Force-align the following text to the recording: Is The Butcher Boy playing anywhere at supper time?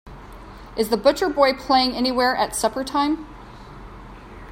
Is 0.75 0.89
The 0.89 0.97
Butcher 0.97 1.29
Boy 1.29 1.53
playing 1.53 1.91
anywhere 1.91 2.35
at 2.35 2.55
supper 2.55 2.83
time? 2.83 3.27